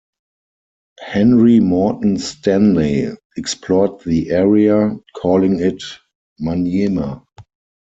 [1.01, 5.83] Henry Morton Stanley explored the area, calling it
[6.41, 7.23] Manyema.